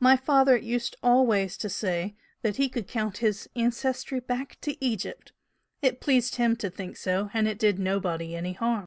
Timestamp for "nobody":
7.78-8.34